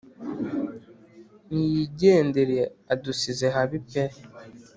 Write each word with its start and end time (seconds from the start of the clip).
niyigendere 1.51 2.59
adusize 2.93 3.45
habi 3.55 3.77
pee 3.89 4.15